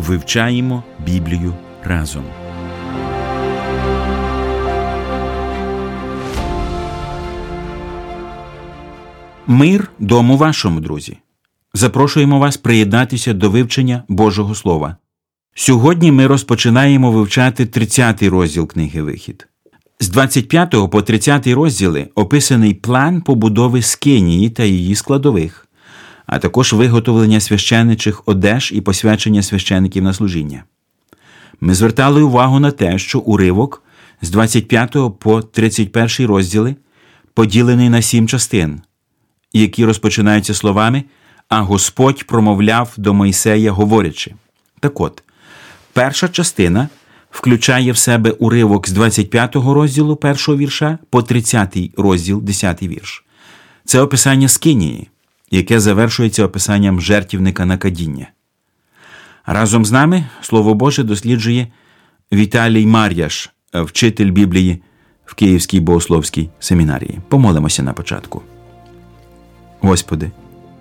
Вивчаємо 0.00 0.84
Біблію 1.06 1.54
разом. 1.84 2.24
Мир 9.46 9.90
дому 9.98 10.36
вашому, 10.36 10.80
друзі. 10.80 11.18
Запрошуємо 11.74 12.38
вас 12.38 12.56
приєднатися 12.56 13.32
до 13.32 13.50
вивчення 13.50 14.02
Божого 14.08 14.54
Слова. 14.54 14.96
Сьогодні 15.54 16.12
ми 16.12 16.26
розпочинаємо 16.26 17.12
вивчати 17.12 17.66
30 17.66 18.22
розділ 18.22 18.68
книги 18.68 19.02
Вихід. 19.02 19.48
З 20.00 20.08
25 20.08 20.90
по 20.90 21.02
30 21.02 21.46
розділи 21.46 22.08
описаний 22.14 22.74
план 22.74 23.20
побудови 23.20 23.82
Скинії 23.82 24.50
та 24.50 24.64
її 24.64 24.94
складових, 24.94 25.66
а 26.30 26.38
також 26.38 26.72
виготовлення 26.72 27.40
священичих 27.40 28.22
одеж 28.26 28.72
і 28.74 28.80
посвячення 28.80 29.42
священиків 29.42 30.02
на 30.02 30.12
служіння. 30.12 30.64
Ми 31.60 31.74
звертали 31.74 32.22
увагу 32.22 32.60
на 32.60 32.70
те, 32.70 32.98
що 32.98 33.18
уривок 33.18 33.82
з 34.22 34.30
25 34.30 34.96
по 35.18 35.42
31 35.42 36.26
розділи 36.26 36.76
поділений 37.34 37.88
на 37.88 38.02
сім 38.02 38.28
частин, 38.28 38.80
які 39.52 39.84
розпочинаються 39.84 40.54
словами, 40.54 41.04
а 41.48 41.60
Господь 41.60 42.24
промовляв 42.26 42.94
до 42.96 43.14
Мойсея, 43.14 43.72
говорячи. 43.72 44.34
Так 44.80 45.00
от, 45.00 45.22
перша 45.92 46.28
частина 46.28 46.88
включає 47.30 47.92
в 47.92 47.96
себе 47.96 48.30
уривок 48.30 48.88
з 48.88 48.92
25 48.92 49.56
розділу 49.56 50.16
першого 50.16 50.58
вірша 50.58 50.98
по 51.10 51.22
30 51.22 51.78
розділ 51.96 52.42
10 52.42 52.82
вірш. 52.82 53.24
Це 53.84 54.00
описання 54.00 54.48
Скинії, 54.48 55.08
яке 55.50 55.80
завершується 55.80 56.44
описанням 56.44 57.00
жертівника 57.00 57.64
на 57.64 57.76
кадіння. 57.76 58.26
Разом 59.46 59.84
з 59.84 59.92
нами 59.92 60.24
Слово 60.40 60.74
Боже 60.74 61.02
досліджує 61.02 61.66
Віталій 62.32 62.86
Мар'яш, 62.86 63.50
вчитель 63.74 64.30
Біблії 64.30 64.82
в 65.24 65.34
Київській 65.34 65.80
богословській 65.80 66.50
семінарії. 66.60 67.18
Помолимося 67.28 67.82
на 67.82 67.92
початку. 67.92 68.42
Господи, 69.80 70.30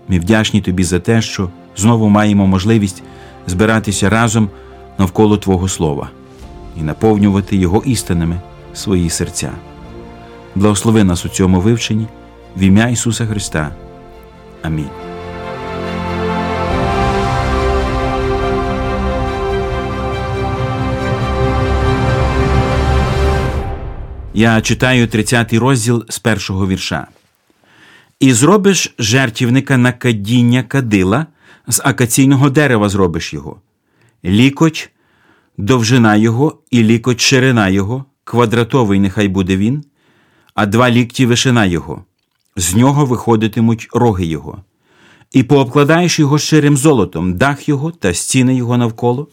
ми 0.08 0.20
вдячні 0.20 0.62
Тобі 0.62 0.84
за 0.84 1.00
те, 1.00 1.22
що 1.22 1.50
знову 1.78 2.10
маємо 2.10 2.48
можливість 2.48 3.04
збиратися 3.48 4.10
разом 4.10 4.50
навколо 4.98 5.38
Твого 5.38 5.68
Слова 5.68 6.10
і 6.80 6.82
наповнювати 6.82 7.58
Його 7.58 7.84
істинами 7.86 8.42
свої 8.74 9.10
серця. 9.10 9.52
Благослови 10.56 11.04
нас 11.04 11.26
у 11.26 11.30
цьому 11.30 11.62
вивченні 11.62 12.08
в 12.58 12.62
ім'я 12.62 12.88
Ісуса 12.88 13.26
Христа. 13.26 13.72
Амінь. 14.62 14.90
Я 24.34 24.62
читаю 24.62 25.08
30 25.08 25.54
розділ 25.54 26.06
з 26.10 26.20
першого 26.20 26.68
вірша. 26.68 27.08
І 28.20 28.34
зробиш 28.34 28.94
жертівника 29.00 29.78
на 29.78 29.92
кадіння 29.92 30.64
кадила, 30.64 31.26
з 31.68 31.82
акаційного 31.84 32.50
дерева 32.50 32.90
зробиш 32.90 33.34
його, 33.34 33.62
лікоть, 34.26 34.90
довжина 35.58 36.16
його 36.16 36.62
і 36.72 36.84
лікоть 36.84 37.22
ширина 37.22 37.70
його, 37.70 38.06
квадратовий 38.24 39.00
нехай 39.00 39.28
буде 39.28 39.58
він, 39.58 39.84
а 40.54 40.66
два 40.66 40.90
лікті 40.90 41.26
вишина 41.26 41.66
його, 41.66 42.06
з 42.60 42.76
нього 42.76 43.06
виходитимуть 43.06 43.88
роги 43.94 44.26
його, 44.26 44.64
і 45.32 45.44
пообкладаєш 45.44 46.20
його 46.20 46.38
ширим 46.38 46.78
золотом, 46.78 47.34
дах 47.34 47.70
його 47.70 47.92
та 47.92 48.14
стіни 48.14 48.56
його 48.56 48.78
навколо, 48.78 49.28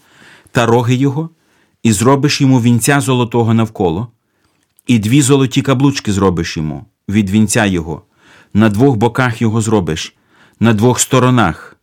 та 0.50 0.66
роги 0.66 0.94
його, 0.94 1.30
і 1.82 1.92
зробиш 1.92 2.40
йому 2.40 2.60
вінця 2.60 3.00
золотого 3.00 3.54
навколо 3.54 4.08
і 4.86 4.98
дві 4.98 5.22
золоті 5.22 5.62
каблучки 5.62 6.12
зробиш 6.12 6.56
йому 6.56 6.86
від 7.08 7.30
вінця 7.30 7.66
його, 7.66 8.02
на 8.54 8.68
двох 8.68 8.96
боках 8.96 9.42
його 9.42 9.60
зробиш, 9.60 10.16
на 10.60 10.72
двох 10.72 11.00
сторонах, 11.00 11.76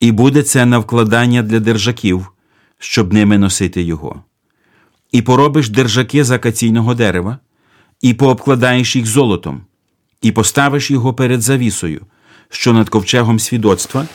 і 0.00 0.12
буде 0.12 0.42
це 0.42 0.66
на 0.66 0.78
вкладання 0.78 1.42
для 1.42 1.60
держаків, 1.60 2.32
щоб 2.78 3.12
ними 3.12 3.38
носити 3.38 3.82
його. 3.82 4.22
І 5.12 5.22
поробиш 5.22 5.68
держаки 5.68 6.24
з 6.24 6.30
акаційного 6.30 6.94
дерева, 6.94 7.38
і 8.00 8.14
пообкладаєш 8.14 8.96
їх 8.96 9.06
золотом, 9.06 9.60
і 10.22 10.32
поставиш 10.32 10.90
його 10.90 11.14
перед 11.14 11.42
завісою, 11.42 12.00
що 12.48 12.72
над 12.72 12.88
ковчегом 12.88 13.38
свідоцтва, 13.38 14.06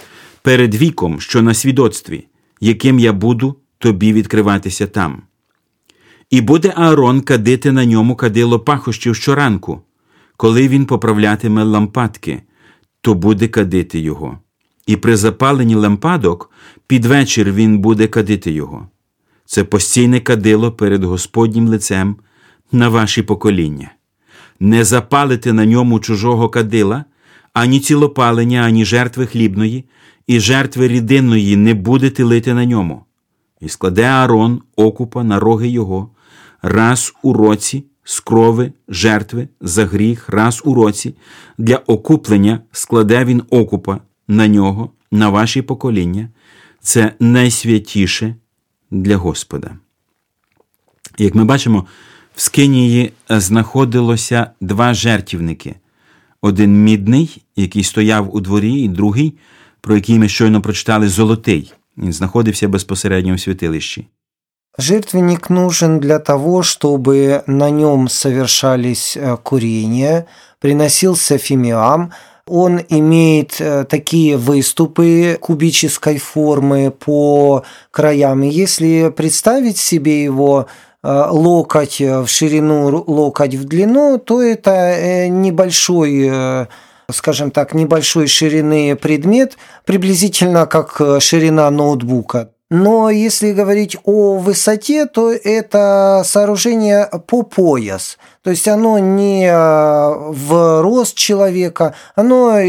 перед 0.42 0.76
віком, 0.76 1.20
що 1.20 1.42
на 1.42 1.54
свідоцтві, 1.54 2.28
яким 2.62 3.00
я 3.00 3.14
буду 3.14 3.56
тобі 3.78 4.14
відкриватися 4.14 4.88
там. 4.88 5.22
І 6.30 6.42
буде 6.42 6.74
Аарон 6.76 7.22
кадити 7.22 7.72
на 7.72 7.86
ньому 7.86 8.16
кадило 8.16 8.60
пахощів 8.60 9.16
щоранку, 9.16 9.82
коли 10.38 10.68
він 10.68 10.86
поправлятиме 10.86 11.64
лампадки, 11.64 12.42
то 13.02 13.14
буде 13.14 13.48
кадити 13.48 14.00
його. 14.00 14.40
І 14.88 14.96
при 14.96 15.16
запаленні 15.16 15.76
лампадок 15.76 16.52
під 16.88 17.06
вечір 17.06 17.52
він 17.52 17.80
буде 17.80 18.08
кадити 18.08 18.52
його. 18.52 18.88
Це 19.46 19.64
постійне 19.64 20.20
кадило 20.20 20.72
перед 20.72 21.04
Господнім 21.04 21.68
лицем 21.68 22.16
на 22.72 22.90
ваші 22.90 23.22
покоління. 23.22 23.92
Не 24.60 24.84
запалите 24.84 25.54
на 25.54 25.66
ньому 25.66 26.00
чужого 26.00 26.50
кадила, 26.50 27.06
ані 27.54 27.80
цілопалення, 27.80 28.62
ані 28.62 28.86
жертви 28.86 29.26
хлібної, 29.26 29.86
і 30.28 30.40
жертви 30.40 30.88
рідинної 30.88 31.56
не 31.56 31.74
будете 31.74 32.24
лити 32.24 32.54
на 32.54 32.66
ньому. 32.66 33.04
І 33.62 33.70
складе 33.70 34.04
Аарон 34.04 34.62
окупа 34.76 35.24
на 35.24 35.40
роги 35.40 35.68
його 35.68 36.10
раз 36.62 37.14
у 37.24 37.34
році 37.34 37.84
з 38.04 38.20
крови 38.20 38.72
жертви 38.88 39.48
за 39.62 39.86
гріх, 39.86 40.30
раз 40.30 40.62
у 40.66 40.74
році 40.74 41.16
для 41.58 41.76
окуплення 41.76 42.60
складе 42.72 43.26
він 43.26 43.44
окупа 43.50 44.00
на 44.28 44.48
нього, 44.48 44.90
на 45.12 45.30
ваші 45.30 45.62
покоління. 45.62 46.30
Це 46.82 47.14
найсвятіше 47.20 48.36
для 48.92 49.18
Господа. 49.18 49.72
Як 51.18 51.36
ми 51.36 51.44
бачимо, 51.44 51.86
в 52.37 52.41
Скинії 52.41 53.13
знаходилося 53.29 54.51
два 54.61 54.95
жертівники: 54.95 55.75
один 56.41 56.85
мідний, 56.85 57.43
який 57.57 57.85
стояв 57.85 58.37
у 58.37 58.41
дворі, 58.41 58.73
і 58.73 58.89
другий, 58.89 59.35
про 59.81 59.95
який 59.95 60.19
ми 60.19 60.29
щойно 60.29 60.63
прочитали, 60.63 61.09
золотий. 61.09 61.73
Він 61.97 62.13
знаходився 62.13 62.69
безпосередньо 62.69 63.35
в 63.35 63.41
святилищі. 63.41 64.07
Жертвенник 64.79 65.51
нужен 65.51 66.01
для 66.01 66.19
того, 66.19 66.63
чтобы 66.63 67.43
на 67.47 67.71
нем 67.71 68.09
совершались 68.09 69.19
э, 69.19 69.37
курения, 69.43 70.27
приносился 70.61 71.37
фимиам. 71.37 72.13
Он 72.47 72.81
имеет 72.89 73.61
э, 73.61 73.85
такие 73.85 74.39
выступы 74.39 75.37
кубической 75.39 76.17
формы 76.17 76.91
по 76.91 77.65
краям. 77.91 78.43
И 78.45 78.49
если 78.49 79.13
представить 79.15 79.77
себе 79.77 80.25
его 80.25 80.67
э, 80.67 80.86
локоть 81.30 82.00
в 82.02 82.28
ширину, 82.28 83.04
локоть 83.08 83.56
в 83.56 83.66
длину, 83.66 84.18
то 84.18 84.42
это 84.42 85.28
небольшой 85.30 86.68
скажем 87.10 87.52
так, 87.52 87.74
небольшой 87.74 88.28
ширины 88.28 88.98
предмет, 88.98 89.58
приблизительно 89.86 90.66
как 90.66 91.02
ширина 91.22 91.70
ноутбука. 91.70 92.50
Но 92.70 93.10
если 93.10 93.54
говорить 93.54 93.96
о 94.04 94.38
высоте, 94.38 95.06
то 95.06 95.32
это 95.32 96.24
сооружение 96.26 97.10
по 97.26 97.44
пояс. 97.44 98.18
То 98.44 98.50
есть 98.50 98.68
оно 98.68 99.00
не 99.00 99.48
э, 99.48 99.54
в 99.54 100.82
рост 100.82 101.16
человека, 101.16 101.96
оно 102.16 102.60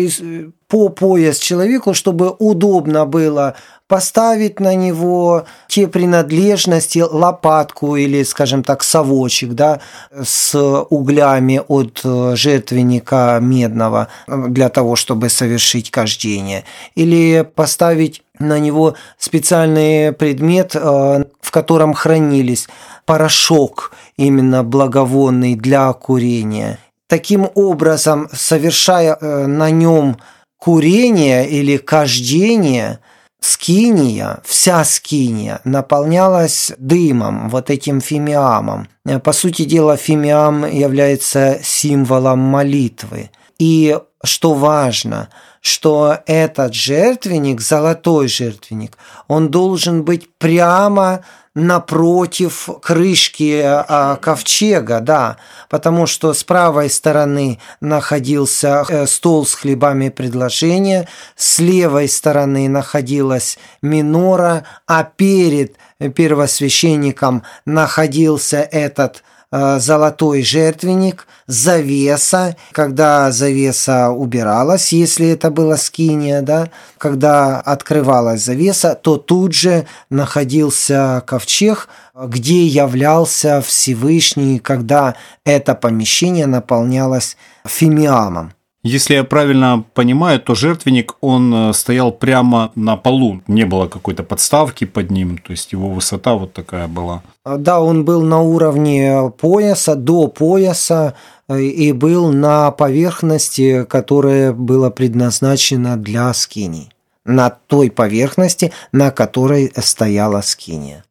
по 0.69 0.91
пояс 0.91 1.39
человеку, 1.39 1.95
чтобы 1.95 2.31
удобно 2.39 3.07
было 3.07 3.55
поставить 3.89 4.61
на 4.61 4.75
него 4.75 5.47
те 5.67 5.89
принадлежности, 5.89 6.99
лопатку 6.99 7.97
или, 7.97 8.23
скажем 8.23 8.63
так, 8.63 8.83
совочек, 8.83 9.53
да, 9.53 9.81
с 10.23 10.55
углями 10.91 11.63
от 11.67 12.03
э, 12.05 12.37
жертвенника 12.37 13.39
медного 13.41 14.09
для 14.27 14.69
того, 14.69 14.95
чтобы 14.95 15.31
совершить 15.31 15.91
кождение. 15.91 16.65
Или 16.97 17.49
поставить 17.55 18.23
на 18.39 18.59
него 18.59 18.95
специальный 19.17 20.13
предмет, 20.13 20.77
э, 20.77 21.25
в 21.41 21.51
котором 21.51 21.95
хранились 21.95 22.69
порошок 23.07 23.93
именно 24.19 24.63
благовонный 24.63 25.55
для 25.55 25.91
курения. 25.95 26.79
Таким 27.07 27.49
образом, 27.55 28.29
совершая 28.35 29.17
э, 29.19 29.47
на 29.47 29.71
нем 29.71 30.19
курение 30.59 31.49
или 31.49 31.77
кождение, 31.77 32.99
скиния, 33.41 34.41
вся 34.45 34.85
скиния 34.85 35.61
наполнялась 35.65 36.73
дымом, 36.79 37.49
вот 37.49 37.71
этим 37.71 38.01
фимиамом. 38.01 38.89
По 39.25 39.33
сути 39.33 39.65
дела, 39.65 39.97
фимиам 39.97 40.67
является 40.71 41.61
символом 41.63 42.41
молитвы. 42.41 43.31
И 43.59 43.99
что 44.25 44.55
важно, 44.55 45.29
что 45.61 46.19
этот 46.27 46.75
жертвенник, 46.75 47.61
золотой 47.61 48.29
жертвенник, 48.29 48.97
он 49.27 49.51
должен 49.51 50.03
быть 50.05 50.29
прямо 50.39 51.25
напротив 51.55 52.69
крышки 52.83 53.61
а, 53.65 54.17
ковчега, 54.17 55.01
да, 55.01 55.39
потому 55.69 56.07
что 56.07 56.33
с 56.33 56.45
правой 56.45 56.89
стороны 56.89 57.59
находился 57.81 58.85
э, 58.89 59.07
стол 59.07 59.45
с 59.45 59.55
хлебами 59.55 60.09
предложения, 60.09 61.09
с 61.35 61.59
левой 61.59 62.09
стороны 62.09 62.69
находилась 62.69 63.59
минора, 63.83 64.65
а 64.87 65.03
перед 65.03 65.77
первосвященником 66.15 67.43
находился 67.65 68.59
этот 68.59 69.17
Э, 69.17 69.38
золотой 69.51 70.43
жертвенник, 70.43 71.27
завеса, 71.47 72.57
когда 72.73 73.31
завеса 73.33 74.11
убиралась, 74.11 74.93
если 74.93 75.29
это 75.29 75.51
была 75.51 75.77
скиния, 75.77 76.43
да, 76.43 76.71
когда 76.99 77.61
открывалась 77.61 78.45
завеса, 78.45 78.95
то 78.95 79.17
тут 79.17 79.55
же 79.55 79.87
находился 80.11 81.23
ковчег, 81.27 81.89
где 82.15 82.67
являлся 82.67 83.63
Всевышний, 83.63 84.59
когда 84.59 85.15
это 85.45 85.75
помещение 85.75 86.47
наполнялось 86.47 87.37
фимиамом. 87.65 88.53
Если 88.86 89.16
я 89.16 89.24
правильно 89.24 89.86
понимаю, 89.94 90.40
то 90.40 90.56
жертвенник, 90.56 91.16
он 91.22 91.54
э, 91.54 91.74
стоял 91.74 92.12
прямо 92.12 92.72
на 92.76 92.98
полу, 92.98 93.42
не 93.48 93.66
было 93.66 93.88
какой-то 93.88 94.24
подставки 94.24 94.86
под 94.86 95.10
ним, 95.10 95.38
то 95.38 95.54
есть 95.54 95.74
его 95.74 95.90
высота 95.90 96.34
вот 96.34 96.54
такая 96.54 96.88
была. 96.88 97.22
А, 97.46 97.58
да, 97.58 97.80
он 97.80 98.04
был 98.04 98.24
на 98.24 98.42
уровне 98.42 99.32
пояса, 99.38 99.96
до 99.96 100.28
пояса, 100.28 101.14
э, 101.48 101.62
и 101.62 101.94
был 101.94 102.34
на 102.34 102.72
поверхности, 102.72 103.86
которая 103.86 104.52
была 104.52 104.90
предназначена 104.90 105.96
для 105.96 106.34
скини. 106.34 106.90
На 107.26 107.50
той 107.50 107.90
поверхности, 107.90 108.74
на 108.92 109.12
которой 109.12 109.72
стояла 109.78 110.42
скиния. 110.42 111.04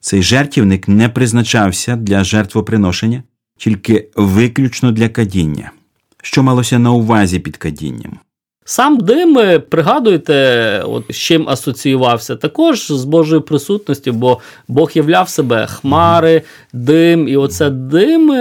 Цей 0.00 0.22
жертівник 0.22 0.88
не 0.88 1.08
призначався 1.08 1.96
для 1.96 2.24
жертвоприношення, 2.24 3.22
тільки 3.58 4.08
виключно 4.16 4.92
для 4.92 5.08
кадіння. 5.08 5.72
Що 6.21 6.43
малося 6.43 6.79
на 6.79 6.91
увазі 6.91 7.39
під 7.39 7.57
кадінням. 7.57 8.19
Сам 8.65 8.97
дим, 8.97 9.61
пригадуєте, 9.69 10.83
от 10.85 11.03
з 11.09 11.15
чим 11.15 11.49
асоціювався, 11.49 12.35
також 12.35 12.87
з 12.87 13.03
Божою 13.03 13.41
присутністю, 13.41 14.13
бо 14.13 14.39
Бог 14.67 14.91
являв 14.93 15.29
себе 15.29 15.67
хмари, 15.67 16.41
дим, 16.73 17.27
і 17.27 17.37
оце 17.37 17.69
дим 17.69 18.31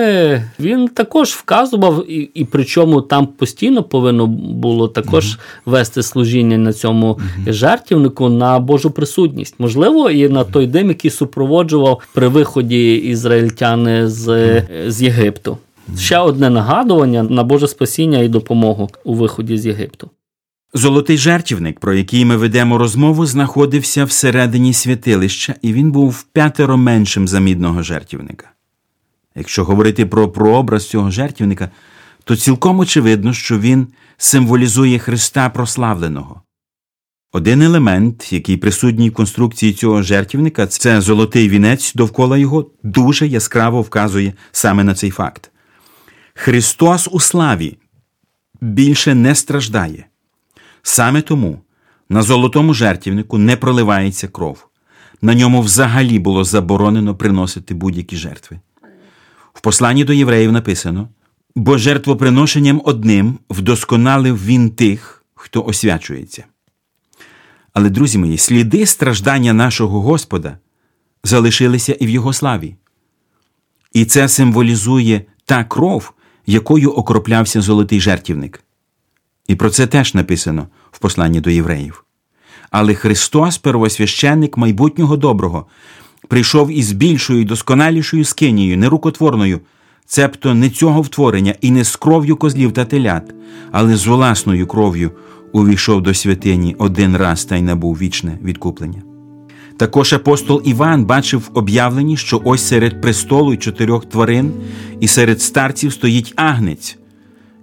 він 0.61 0.89
також 0.89 1.29
вказував, 1.29 2.11
і 2.11 2.31
і 2.35 2.45
причому 2.45 3.01
там 3.01 3.27
постійно 3.27 3.83
повинно 3.83 4.27
було 4.27 4.89
також 4.89 5.39
вести 5.67 6.03
служіння 6.03 6.59
на 6.59 6.73
цьому 6.73 7.19
жертівнику 7.47 8.29
на 8.29 8.59
Божу 8.59 8.91
присутність. 8.91 9.55
Можливо, 9.59 10.11
і 10.11 10.29
на 10.29 10.45
той 10.45 10.67
дим, 10.67 10.89
який 10.89 11.11
супроводжував 11.11 12.01
при 12.15 12.29
виході 12.29 12.95
ізраїльтяни 12.95 14.09
з, 14.09 14.63
з 14.87 15.03
Єгипту. 15.03 15.59
Ще 15.99 16.19
одне 16.19 16.51
нагадування 16.51 17.23
на 17.23 17.45
Боже 17.45 17.69
спасіння 17.69 18.19
і 18.19 18.29
допомогу 18.29 18.91
у 19.05 19.15
виході 19.15 19.59
з 19.59 19.67
Єгипту. 19.67 20.11
Золотий 20.75 21.19
жертівник, 21.19 21.81
про 21.81 21.95
який 21.95 22.25
ми 22.25 22.37
ведемо 22.37 22.79
розмову, 22.79 23.27
знаходився 23.27 24.05
всередині 24.05 24.73
святилища, 24.73 25.55
і 25.63 25.73
він 25.73 25.93
був 25.93 26.23
п'ятеро 26.23 26.77
меншим 26.77 27.29
за 27.29 27.41
мідного 27.41 27.83
жертівника. 27.83 28.51
Якщо 29.35 29.65
говорити 29.65 30.07
про 30.07 30.29
прообраз 30.29 30.89
цього 30.89 31.11
жертівника, 31.11 31.71
то 32.25 32.37
цілком 32.37 32.79
очевидно, 32.79 33.33
що 33.33 33.59
він 33.59 33.87
символізує 34.17 34.99
Христа 34.99 35.49
прославленого. 35.49 36.43
Один 37.33 37.63
елемент, 37.63 38.33
який 38.33 38.57
присутній 38.57 39.11
в 39.11 39.15
конструкції 39.15 39.73
цього 39.73 40.03
жертівника, 40.03 40.67
це 40.67 41.01
золотий 41.01 41.49
вінець 41.49 41.95
довкола 41.95 42.39
його, 42.39 42.71
дуже 42.83 43.27
яскраво 43.27 43.83
вказує 43.83 44.33
саме 44.53 44.85
на 44.85 44.95
цей 44.95 45.11
факт. 45.11 45.51
Христос 46.43 47.09
у 47.13 47.21
славі 47.21 47.79
більше 48.61 49.15
не 49.15 49.35
страждає. 49.35 50.07
Саме 50.83 51.23
тому 51.23 51.61
на 52.09 52.23
золотому 52.23 52.75
жертівнику 52.75 53.39
не 53.39 53.57
проливається 53.57 54.29
кров. 54.29 54.67
На 55.23 55.35
ньому 55.35 55.63
взагалі 55.63 56.19
було 56.19 56.45
заборонено 56.45 57.17
приносити 57.17 57.75
будь-які 57.75 58.17
жертви. 58.17 58.61
В 59.55 59.61
посланні 59.61 60.05
до 60.05 60.13
євреїв 60.13 60.53
написано: 60.53 61.09
бо 61.55 61.79
жертвоприношенням 61.79 62.83
одним 62.85 63.39
вдосконалив 63.51 64.45
він 64.45 64.71
тих, 64.71 65.25
хто 65.35 65.65
освячується. 65.65 66.45
Але, 67.73 67.91
друзі 67.91 68.19
мої, 68.19 68.39
сліди 68.39 68.87
страждання 68.87 69.53
нашого 69.53 70.01
Господа 70.01 70.59
залишилися 71.25 71.93
і 71.93 72.07
в 72.07 72.09
Його 72.09 72.33
славі. 72.33 72.77
І 73.93 74.05
це 74.05 74.29
символізує 74.29 75.23
та 75.45 75.65
кров, 75.65 76.13
якою 76.51 76.91
окроплявся 76.91 77.61
золотий 77.61 78.01
жертівник. 78.01 78.63
І 79.49 79.55
про 79.55 79.71
це 79.71 79.87
теж 79.87 80.15
написано 80.15 80.67
в 80.91 80.99
посланні 80.99 81.41
до 81.41 81.51
євреїв. 81.51 82.05
Але 82.71 82.95
Христос, 82.95 83.59
первосвященник 83.59 84.57
майбутнього 84.57 85.17
доброго, 85.17 85.67
прийшов 86.29 86.71
із 86.71 86.93
більшою 86.93 87.41
і 87.41 87.45
досконалішою 87.45 88.25
скинією, 88.25 88.79
нерукотворною, 88.79 89.61
цебто 90.07 90.55
не 90.55 90.71
цього 90.71 91.03
втворення 91.03 91.55
і 91.61 91.71
не 91.71 91.85
з 91.85 91.97
кров'ю 91.97 92.37
козлів 92.37 92.73
та 92.73 92.85
телят, 92.85 93.35
але 93.73 93.97
з 93.97 94.07
власною 94.07 94.67
кров'ю 94.67 95.11
увійшов 95.53 96.03
до 96.03 96.15
святині 96.15 96.77
один 96.79 97.17
раз 97.17 97.45
та 97.45 97.57
й 97.57 97.63
набув 97.63 97.99
вічне 97.99 98.39
відкуплення. 98.43 99.10
Також 99.81 100.13
апостол 100.13 100.63
Іван 100.65 101.05
бачив 101.05 101.41
в 101.41 101.59
об'явленні, 101.59 102.17
що 102.17 102.41
ось 102.45 102.69
серед 102.69 103.01
престолу 103.01 103.53
й 103.53 103.57
чотирьох 103.57 104.05
тварин 104.05 104.53
і 105.01 105.09
серед 105.09 105.43
старців 105.43 105.93
стоїть 105.93 106.33
агнець, 106.37 106.99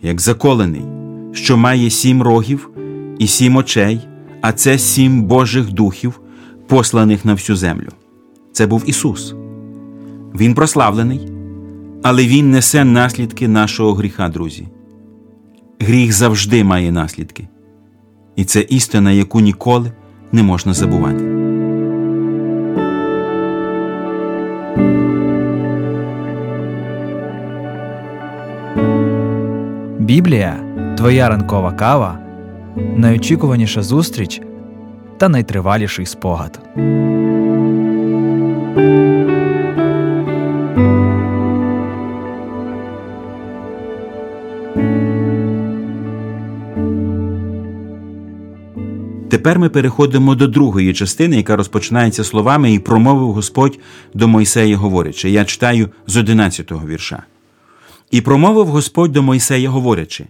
як 0.02 0.22
заколений, 0.22 0.82
що 1.34 1.58
має 1.58 1.90
сім 1.90 2.22
рогів 2.22 2.70
і 3.20 3.28
сім 3.28 3.56
очей, 3.56 4.00
а 4.42 4.52
це 4.52 4.78
сім 4.78 5.24
Божих 5.24 5.70
духів, 5.70 6.20
посланих 6.68 7.26
на 7.26 7.34
всю 7.34 7.56
землю. 7.56 7.90
Це 8.52 8.68
був 8.68 8.84
Ісус. 8.86 9.36
Він 10.36 10.54
прославлений, 10.54 11.28
але 12.04 12.26
Він 12.26 12.52
несе 12.52 12.84
наслідки 12.84 13.48
нашого 13.48 13.94
гріха, 13.94 14.30
друзі. 14.30 14.68
Гріх 15.80 16.14
завжди 16.14 16.64
має 16.64 16.92
наслідки. 16.92 17.48
І 18.36 18.46
це 18.46 18.62
істина, 18.62 19.12
яку 19.12 19.40
ніколи 19.40 19.92
не 20.32 20.44
можна 20.44 20.74
забувати. 20.74 21.37
Біблія 30.08 30.60
твоя 30.98 31.30
ранкова 31.30 31.72
кава, 31.72 32.20
найочікуваніша 32.96 33.84
зустріч 33.84 34.42
та 35.18 35.30
найтриваліший 35.30 36.06
спогад. 36.06 36.60
Тепер 49.30 49.60
ми 49.60 49.70
переходимо 49.70 50.36
до 50.36 50.48
другої 50.48 50.94
частини, 50.94 51.36
яка 51.38 51.56
розпочинається 51.56 52.24
словами 52.24 52.74
і 52.74 52.80
промовив 52.80 53.32
Господь 53.32 53.80
до 54.14 54.28
Мойсея, 54.28 54.78
говорячи. 54.78 55.30
Я 55.30 55.46
читаю 55.46 55.90
з 56.08 56.18
11-го 56.18 56.88
вірша. 56.88 57.24
І 58.12 58.22
промовив 58.22 58.68
Господь 58.68 59.12
до 59.12 59.24
Мойсея, 59.24 59.70
говорячи: 59.70 60.26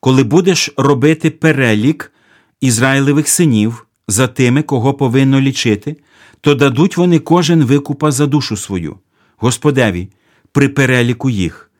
Коли 0.00 0.24
будеш 0.24 0.70
робити 0.76 1.30
перелік 1.30 2.12
Ізраїлевих 2.60 3.28
синів 3.28 3.86
за 4.08 4.26
тими, 4.26 4.62
кого 4.62 4.94
повинно 4.94 5.40
лічити, 5.40 5.96
то 6.40 6.54
дадуть 6.54 6.96
вони 6.96 7.18
кожен 7.18 7.64
викупа 7.64 8.10
за 8.10 8.26
душу 8.26 8.56
свою, 8.56 8.96
Господеві, 9.36 10.08
при 10.52 10.68
переліку 10.68 11.30
їх, 11.30 11.70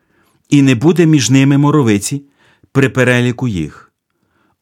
і 0.49 0.61
не 0.61 0.75
буде 0.75 1.05
між 1.05 1.29
ними 1.29 1.57
моровиці 1.57 2.23
при 2.71 2.89
переліку 2.89 3.47
їх. 3.47 3.91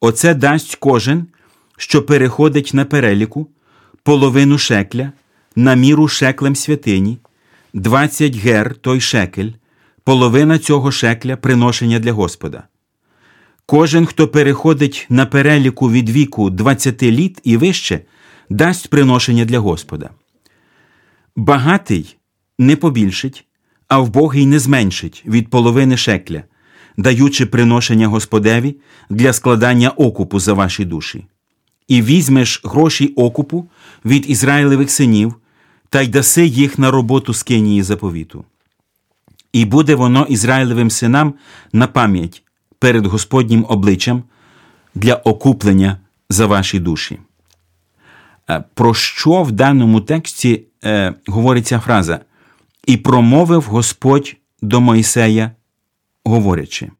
Оце 0.00 0.34
дасть 0.34 0.76
кожен, 0.76 1.26
що 1.76 2.02
переходить 2.02 2.70
на 2.74 2.84
переліку, 2.84 3.48
половину 4.02 4.58
шекля, 4.58 5.12
на 5.56 5.74
міру 5.74 6.08
шеклем 6.08 6.56
святині, 6.56 7.18
20 7.74 8.36
гер 8.36 8.74
той 8.74 9.00
шекель, 9.00 9.50
половина 10.04 10.58
цього 10.58 10.92
шекля 10.92 11.36
приношення 11.36 11.98
для 11.98 12.12
Господа. 12.12 12.62
Кожен, 13.66 14.06
хто 14.06 14.28
переходить 14.28 15.06
на 15.08 15.26
переліку 15.26 15.90
від 15.90 16.10
віку 16.10 16.50
20 16.50 17.02
літ 17.02 17.40
і 17.44 17.56
вище, 17.56 18.00
дасть 18.50 18.90
приношення 18.90 19.44
для 19.44 19.58
Господа. 19.58 20.10
Багатий 21.36 22.16
не 22.58 22.76
побільшить, 22.76 23.44
а 23.88 23.98
вбогий 23.98 24.46
не 24.46 24.58
зменшить 24.58 25.22
від 25.26 25.50
половини 25.50 25.96
шекля, 25.96 26.42
даючи 26.96 27.46
приношення 27.46 28.08
Господеві 28.08 28.76
для 29.10 29.32
складання 29.32 29.90
окупу 29.90 30.40
за 30.40 30.52
ваші 30.52 30.84
душі. 30.84 31.26
І 31.88 32.02
візьмеш 32.02 32.60
гроші 32.64 33.06
окупу 33.06 33.68
від 34.04 34.30
Ізраїлевих 34.30 34.90
синів 34.90 35.34
та 35.88 36.02
й 36.02 36.08
даси 36.08 36.46
їх 36.46 36.78
на 36.78 36.90
роботу 36.90 37.34
з 37.34 37.44
заповіту. 37.82 38.44
І 39.54 39.64
буде 39.64 39.94
воно 39.94 40.26
Ізраїлевим 40.28 40.90
синам 40.90 41.34
на 41.72 41.86
пам'ять 41.86 42.42
перед 42.78 43.06
Господнім 43.06 43.66
обличчям 43.68 44.22
для 44.94 45.14
окуплення 45.14 45.98
за 46.30 46.46
ваші 46.46 46.78
душі. 46.78 47.18
Е, 48.50 48.64
Про 48.74 48.94
що 48.94 49.42
в 49.42 49.52
даному 49.52 50.00
тексті 50.00 50.62
е, 50.84 51.14
говорить 51.26 51.66
ця 51.66 51.80
фраза? 51.80 52.20
І 52.86 52.96
промовив 52.96 53.62
Господь 53.62 54.36
до 54.62 54.80
Мойсея, 54.80 55.50
говорячи. 56.24 56.90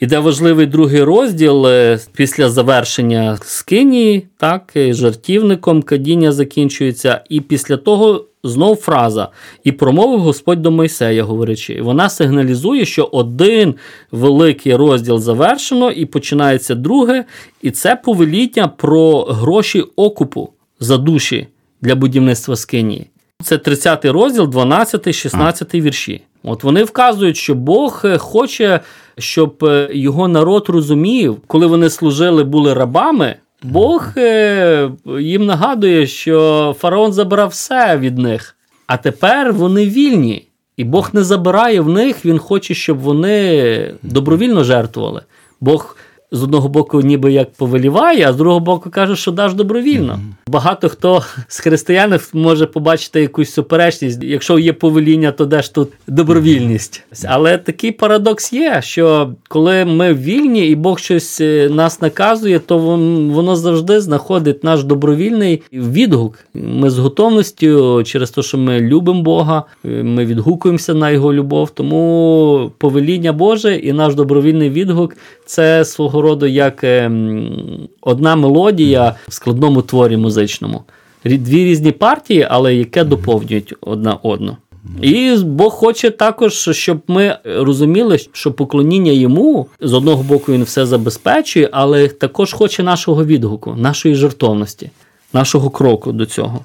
Іде 0.00 0.18
важливий 0.18 0.66
другий 0.66 1.02
розділ 1.02 1.66
е, 1.66 2.00
після 2.12 2.50
завершення 2.50 3.38
скинії, 3.42 4.28
так, 4.36 4.72
жартівником 4.76 5.82
кадіння 5.82 6.32
закінчується, 6.32 7.24
і 7.28 7.40
після 7.40 7.76
того 7.76 8.29
знов 8.44 8.76
фраза 8.76 9.28
І 9.64 9.72
промовив 9.72 10.20
Господь 10.20 10.62
до 10.62 10.70
Мойсея, 10.70 11.24
говорячи. 11.24 11.82
Вона 11.82 12.08
сигналізує, 12.08 12.84
що 12.84 13.04
один 13.04 13.74
великий 14.12 14.76
розділ 14.76 15.18
завершено, 15.18 15.90
і 15.90 16.06
починається 16.06 16.74
друге, 16.74 17.24
і 17.62 17.70
це 17.70 17.96
повеління 17.96 18.68
про 18.68 19.22
гроші 19.22 19.84
окупу 19.96 20.50
за 20.80 20.96
душі 20.96 21.46
для 21.82 21.94
будівництва 21.94 22.56
скинії. 22.56 23.06
Це 23.42 23.58
30 23.58 24.04
розділ, 24.04 24.48
12, 24.48 25.14
16 25.14 25.74
вірші. 25.74 26.22
От 26.42 26.64
вони 26.64 26.84
вказують, 26.84 27.36
що 27.36 27.54
Бог 27.54 28.02
е, 28.04 28.18
хоче, 28.18 28.80
щоб 29.18 29.64
е, 29.64 29.88
його 29.92 30.28
народ 30.28 30.68
розумів, 30.68 31.38
коли 31.46 31.66
вони 31.66 31.90
служили, 31.90 32.44
були 32.44 32.74
рабами. 32.74 33.36
Бог 33.62 34.06
е, 34.16 34.90
їм 35.20 35.46
нагадує, 35.46 36.06
що 36.06 36.76
фараон 36.78 37.12
забрав 37.12 37.48
все 37.48 37.98
від 37.98 38.18
них, 38.18 38.56
а 38.86 38.96
тепер 38.96 39.52
вони 39.52 39.86
вільні. 39.86 40.46
І 40.76 40.84
Бог 40.84 41.10
не 41.12 41.24
забирає 41.24 41.80
в 41.80 41.88
них, 41.88 42.24
він 42.24 42.38
хоче, 42.38 42.74
щоб 42.74 42.98
вони 42.98 43.94
добровільно 44.02 44.64
жертвували. 44.64 45.22
Бог 45.60 45.96
з 46.32 46.42
одного 46.42 46.68
боку, 46.68 47.00
ніби 47.00 47.32
як 47.32 47.52
повеліває, 47.52 48.28
а 48.28 48.32
з 48.32 48.36
другого 48.36 48.60
боку 48.60 48.90
каже, 48.90 49.16
що 49.16 49.30
даш 49.30 49.54
добровільно. 49.54 50.12
Mm-hmm. 50.12 50.50
Багато 50.50 50.88
хто 50.88 51.22
з 51.48 51.60
християн 51.60 52.20
може 52.32 52.66
побачити 52.66 53.20
якусь 53.20 53.52
суперечність. 53.52 54.22
Якщо 54.22 54.58
є 54.58 54.72
повеління, 54.72 55.32
то 55.32 55.46
де 55.46 55.62
ж 55.62 55.74
тут 55.74 55.88
добровільність? 56.06 57.02
Але 57.24 57.58
такий 57.58 57.92
парадокс 57.92 58.52
є, 58.52 58.82
що 58.82 59.32
коли 59.48 59.84
ми 59.84 60.14
вільні 60.14 60.66
і 60.66 60.74
Бог 60.74 60.98
щось 60.98 61.40
е, 61.40 61.68
нас 61.72 62.02
наказує, 62.02 62.58
то 62.58 62.78
воно 62.78 63.56
завжди 63.56 64.00
знаходить 64.00 64.64
наш 64.64 64.84
добровільний 64.84 65.62
відгук. 65.72 66.38
Ми 66.54 66.90
з 66.90 66.98
готовністю 66.98 68.02
через 68.04 68.30
те, 68.30 68.42
що 68.42 68.58
ми 68.58 68.80
любимо 68.80 69.22
Бога, 69.22 69.62
ми 69.84 70.24
відгукуємося 70.24 70.94
на 70.94 71.10
його 71.10 71.34
любов. 71.34 71.70
Тому 71.70 72.70
повеління 72.78 73.32
Боже 73.32 73.76
і 73.76 73.92
наш 73.92 74.14
добровільний 74.14 74.70
відгук 74.70 75.16
це 75.46 75.84
свого 75.84 76.19
роду 76.22 76.46
як 76.46 76.84
ем, 76.84 77.88
одна 78.00 78.36
мелодія 78.36 79.14
в 79.28 79.32
складному 79.32 79.82
творі 79.82 80.16
музичному. 80.16 80.82
Дві 81.24 81.64
різні 81.64 81.92
партії, 81.92 82.46
але 82.50 82.74
яке 82.74 83.04
доповнюють 83.04 83.74
одна 83.80 84.14
одну. 84.14 84.56
І 85.02 85.36
Бог 85.36 85.72
хоче 85.72 86.10
також, 86.10 86.68
щоб 86.72 87.02
ми 87.08 87.38
розуміли, 87.44 88.18
що 88.32 88.52
поклоніння 88.52 89.12
йому 89.12 89.66
з 89.80 89.92
одного 89.92 90.22
боку 90.22 90.52
він 90.52 90.62
все 90.62 90.86
забезпечує, 90.86 91.68
але 91.72 92.08
також 92.08 92.52
хоче 92.52 92.82
нашого 92.82 93.24
відгуку, 93.24 93.74
нашої 93.74 94.14
жертовності, 94.14 94.90
нашого 95.32 95.70
кроку 95.70 96.12
до 96.12 96.26
цього. 96.26 96.64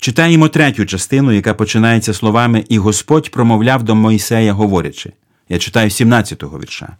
Читаємо 0.00 0.48
третю 0.48 0.86
частину, 0.86 1.32
яка 1.32 1.54
починається 1.54 2.14
словами 2.14 2.64
І 2.68 2.78
Господь 2.78 3.30
промовляв 3.30 3.82
до 3.82 3.94
Мойсея, 3.94 4.52
говорячи. 4.52 5.12
Я 5.48 5.58
читаю 5.58 5.88
17-го 5.90 6.58
вірша. 6.58 6.96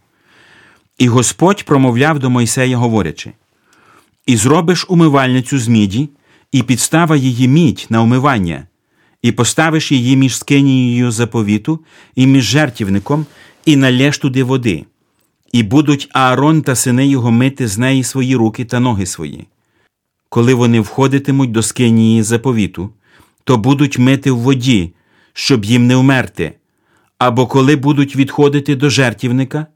І 0.97 1.07
Господь 1.07 1.63
промовляв 1.63 2.19
до 2.19 2.29
Мойсея, 2.29 2.77
говорячи: 2.77 3.31
І 4.25 4.37
зробиш 4.37 4.85
умивальницю 4.89 5.59
з 5.59 5.67
міді, 5.67 6.09
і 6.51 6.63
підстава 6.63 7.15
її 7.15 7.47
мідь 7.47 7.87
на 7.89 8.01
умивання, 8.01 8.67
і 9.21 9.31
поставиш 9.31 9.91
її 9.91 10.15
між 10.15 10.37
скинією 10.37 11.11
заповіту, 11.11 11.79
і 12.15 12.27
між 12.27 12.43
жертівником, 12.43 13.25
і 13.65 13.75
налєш 13.75 14.17
туди 14.17 14.43
води, 14.43 14.85
і 15.51 15.63
будуть 15.63 16.09
Аарон 16.13 16.61
та 16.61 16.75
сини 16.75 17.07
його 17.07 17.31
мити 17.31 17.67
з 17.67 17.77
неї 17.77 18.03
свої 18.03 18.35
руки 18.35 18.65
та 18.65 18.79
ноги 18.79 19.05
свої. 19.05 19.47
Коли 20.29 20.53
вони 20.53 20.79
входитимуть 20.79 21.51
до 21.51 21.63
скинії 21.63 22.23
заповіту, 22.23 22.89
то 23.43 23.57
будуть 23.57 23.97
мити 23.97 24.31
в 24.31 24.37
воді, 24.37 24.93
щоб 25.33 25.65
їм 25.65 25.87
не 25.87 25.95
вмерти, 25.95 26.53
або 27.17 27.47
коли 27.47 27.75
будуть 27.75 28.15
відходити 28.15 28.75
до 28.75 28.89
жертівника 28.89 29.67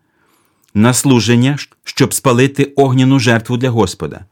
на 0.74 0.94
служення, 0.94 1.58
щоб 1.84 2.14
спалити 2.14 2.64
огняну 2.64 3.20
жертву 3.20 3.58
для 3.58 3.70
Господа, 3.70 4.26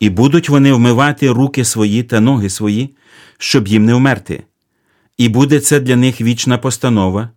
і 0.00 0.10
будуть 0.10 0.48
вони 0.48 0.72
вмивати 0.72 1.30
руки 1.30 1.64
свої 1.64 2.02
та 2.02 2.20
ноги 2.20 2.50
свої, 2.50 2.94
щоб 3.38 3.68
їм 3.68 3.84
не 3.84 3.94
вмерти. 3.94 4.42
І 5.18 5.28
буде 5.28 5.60
це 5.60 5.80
для 5.80 5.96
них 5.96 6.20
вічна 6.20 6.58
постанова, 6.58 7.30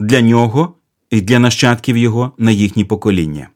для 0.00 0.20
нього 0.20 0.74
і 1.10 1.20
для 1.20 1.38
нащадків 1.38 1.96
його 1.96 2.32
на 2.38 2.50
їхні 2.50 2.84
покоління. 2.84 3.48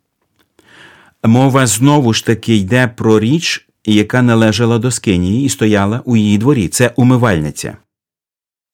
Мова 1.25 1.67
знову 1.67 2.13
ж 2.15 2.27
таки 2.27 2.57
йде 2.57 2.89
про 2.89 3.21
річ, 3.21 3.69
яка 3.85 4.23
належала 4.23 4.79
до 4.79 4.91
Скинії 4.91 5.45
і 5.45 5.49
стояла 5.49 6.03
у 6.05 6.17
її 6.17 6.39
дворі. 6.39 6.69
Це 6.69 6.93
умивальниця. 6.97 7.77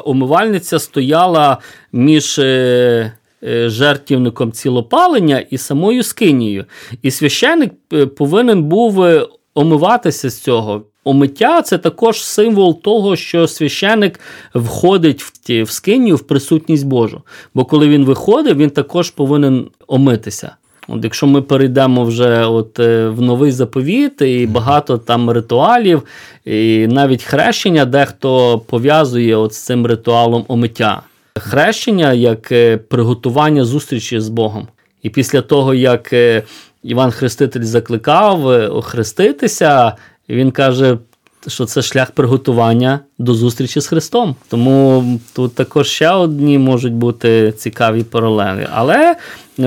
Умивальниця 0.05 0.79
стояла 0.79 1.59
між 1.93 2.39
Е, 2.39 3.13
жертівником 3.45 4.53
цілопалення 4.53 5.39
і 5.51 5.59
самою 5.59 6.03
скинією. 6.03 6.65
І 7.03 7.11
священник 7.11 7.73
е, 7.93 8.07
повинен 8.07 8.63
був 8.63 9.03
е, 9.03 9.27
омиватися 9.55 10.31
з 10.31 10.41
цього. 10.41 10.83
Омиття 11.05 11.63
це 11.63 11.79
також 11.79 12.25
символ 12.25 12.83
того, 12.83 13.17
що 13.17 13.49
священик 13.49 14.21
входить 14.55 15.23
в 15.23 15.39
ті, 15.39 15.63
в 15.63 15.71
скинію 15.71 16.17
в 16.17 16.21
присутність 16.21 16.87
Божу. 16.87 17.23
Бо 17.55 17.65
коли 17.65 17.89
він 17.89 18.05
виходить, 18.05 18.57
він 18.57 18.71
також 18.71 19.11
повинен 19.11 19.69
омитися. 19.87 20.57
От 20.89 21.05
Якщо 21.05 21.27
ми 21.27 21.43
перейдемо 21.43 22.05
вже 22.05 22.45
от 22.45 22.79
в 22.79 23.21
новий 23.21 23.53
заповіт, 23.53 24.23
і 24.23 24.47
багато 24.47 24.99
там 24.99 25.31
ритуалів, 25.31 26.03
і 26.45 26.87
навіть 26.87 27.23
хрещення 27.23 27.85
дехто 27.85 28.59
пов'язує 28.59 29.37
от 29.37 29.55
з 29.55 29.63
цим 29.63 29.87
ритуалом 29.87 30.45
омиття 30.49 31.03
хрещення 31.41 32.13
як 32.13 32.53
е, 32.53 32.77
приготування 32.77 33.65
зустрічі 33.65 34.21
з 34.21 34.29
Богом. 34.29 34.69
І 35.03 35.11
після 35.11 35.41
того, 35.41 35.75
як 35.75 36.13
е, 36.13 36.43
Іван 36.83 37.11
Хреститель 37.11 37.63
закликав 37.63 38.49
е, 38.49 38.69
охреститися, 38.69 39.93
він 40.29 40.51
каже, 40.51 40.99
що 41.47 41.65
це 41.65 41.83
шлях 41.83 42.11
приготування 42.11 43.01
до 43.19 43.35
зустрічі 43.35 43.81
з 43.81 43.87
Христом. 43.87 44.37
Тому 44.49 45.05
тут 45.33 45.55
також 45.55 45.89
ще 45.89 46.11
одні 46.11 46.59
можуть 46.59 46.93
бути 46.93 47.53
цікаві 47.53 48.03
паралелі. 48.03 48.67
Але 48.73 49.17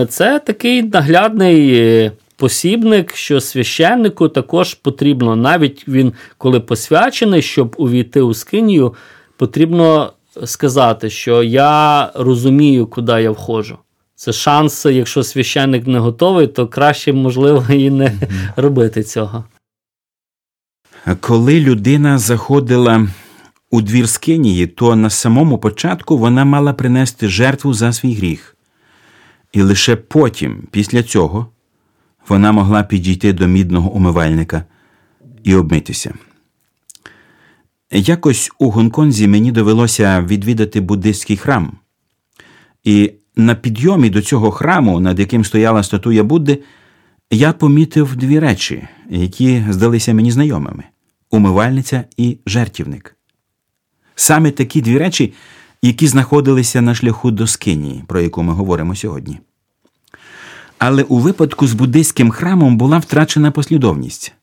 це 0.09 0.39
такий 0.39 0.83
наглядний. 0.83 2.11
Посібник, 2.39 3.15
що 3.15 3.41
священнику 3.41 4.29
також 4.29 4.73
потрібно, 4.73 5.35
навіть 5.35 5.87
він, 5.87 6.13
коли 6.37 6.59
посвячений, 6.59 7.41
щоб 7.41 7.75
увійти 7.77 8.21
у 8.21 8.33
скинію, 8.33 8.93
потрібно 9.37 10.11
сказати, 10.45 11.09
що 11.09 11.43
я 11.43 12.11
розумію, 12.15 12.87
куди 12.87 13.11
я 13.11 13.31
входжу. 13.31 13.77
Це 14.15 14.33
шанс, 14.33 14.85
якщо 14.85 15.23
священник 15.23 15.87
не 15.87 15.99
готовий, 15.99 16.47
то 16.47 16.67
краще, 16.67 17.13
можливо, 17.13 17.65
і 17.69 17.89
не 17.89 18.13
робити 18.55 19.03
цього. 19.03 19.43
Коли 21.19 21.59
людина 21.59 22.17
заходила 22.17 23.07
у 23.71 23.81
двір 23.81 24.09
Скинії, 24.09 24.67
то 24.67 24.95
на 24.95 25.09
самому 25.09 25.57
початку 25.57 26.17
вона 26.17 26.45
мала 26.45 26.73
принести 26.73 27.27
жертву 27.27 27.73
за 27.73 27.93
свій 27.93 28.13
гріх. 28.13 28.57
І 29.53 29.61
лише 29.61 29.95
потім, 29.95 30.67
після 30.71 31.03
цього, 31.03 31.47
вона 32.27 32.51
могла 32.51 32.83
підійти 32.83 33.33
до 33.33 33.47
мідного 33.47 33.91
умивальника 33.91 34.63
і 35.43 35.55
обмитися. 35.55 36.13
Якось 37.91 38.51
у 38.59 38.69
Гонконзі 38.69 39.27
мені 39.27 39.51
довелося 39.51 40.21
відвідати 40.21 40.81
буддистський 40.81 41.37
храм. 41.37 41.77
І 42.83 43.11
на 43.35 43.55
підйомі 43.55 44.09
до 44.09 44.21
цього 44.21 44.51
храму, 44.51 44.99
над 44.99 45.19
яким 45.19 45.45
стояла 45.45 45.83
статуя 45.83 46.23
Будди, 46.23 46.63
я 47.31 47.53
помітив 47.53 48.15
дві 48.15 48.39
речі, 48.39 48.87
які 49.09 49.63
здалися 49.69 50.13
мені 50.13 50.31
знайомими 50.31 50.83
умивальниця 51.31 52.03
і 52.17 52.37
жертівник. 52.45 53.15
Саме 54.15 54.51
такі 54.51 54.81
дві 54.81 54.97
речі, 54.97 55.33
які 55.81 56.07
знаходилися 56.07 56.81
на 56.81 56.95
шляху 56.95 57.31
до 57.31 57.47
Скинії, 57.47 58.03
про 58.07 58.21
яку 58.21 58.43
ми 58.43 58.53
говоримо 58.53 58.95
сьогодні. 58.95 59.39
Але 60.77 61.03
у 61.03 61.19
випадку 61.19 61.67
з 61.67 61.73
буддистським 61.73 62.31
храмом 62.31 62.77
була 62.77 62.97
втрачена 62.97 63.51
послідовність. 63.51 64.33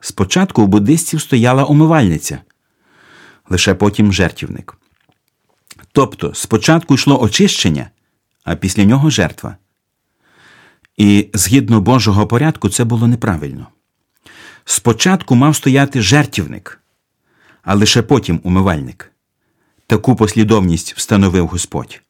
Спочатку 0.00 0.62
у 0.62 0.66
буддистів 0.66 1.20
стояла 1.20 1.64
умивальниця, 1.64 2.38
лише 3.50 3.74
потім 3.74 4.12
жертівник. 4.12 4.78
Тобто 5.92 6.34
спочатку 6.34 6.94
йшло 6.94 7.22
очищення, 7.22 7.90
а 8.44 8.56
після 8.56 8.84
нього 8.84 9.10
жертва. 9.10 9.56
І 10.96 11.28
згідно 11.34 11.80
Божого 11.80 12.26
порядку 12.26 12.68
це 12.68 12.84
було 12.84 13.06
неправильно. 13.06 13.66
Спочатку 14.64 15.34
мав 15.34 15.56
стояти 15.56 16.02
жертівник, 16.02 16.80
а 17.62 17.74
лише 17.74 18.02
потім 18.02 18.40
умивальник. 18.42 19.12
Таку 19.86 20.16
послідовність 20.16 20.94
встановив 20.96 21.46
Господь. 21.46 22.02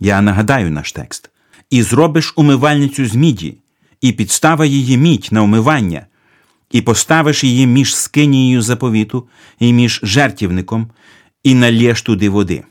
Я 0.00 0.20
нагадаю 0.20 0.70
наш 0.70 0.92
текст. 0.92 1.30
І 1.70 1.82
зробиш 1.82 2.32
умивальницю 2.36 3.06
з 3.06 3.14
міді, 3.14 3.58
і 4.00 4.12
підстава 4.12 4.66
її 4.66 4.96
мідь 4.96 5.28
на 5.30 5.42
умивання, 5.42 6.06
і 6.72 6.80
поставиш 6.80 7.44
її 7.44 7.66
між 7.66 7.96
скинією 7.96 8.62
заповіту 8.62 9.26
і 9.58 9.72
між 9.72 10.00
жертівником, 10.02 10.90
і 11.44 11.54
налєш 11.54 12.02
туди 12.02 12.28
води. 12.28 12.62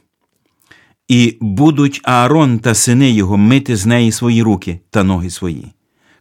І 1.08 1.38
будуть 1.42 2.02
Аарон 2.04 2.60
та 2.60 2.74
сини 2.74 3.12
його 3.12 3.38
мити 3.38 3.76
з 3.76 3.86
неї 3.86 4.12
свої 4.12 4.44
руки 4.44 4.80
та 4.90 5.04
ноги 5.04 5.30
свої. 5.30 5.66